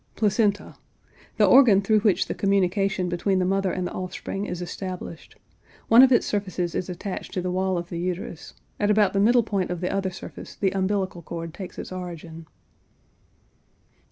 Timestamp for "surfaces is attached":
6.25-7.33